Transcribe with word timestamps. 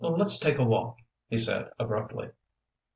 "Let's 0.03 0.39
take 0.39 0.57
a 0.57 0.63
walk," 0.65 0.97
he 1.29 1.37
said 1.37 1.69
abruptly. 1.77 2.31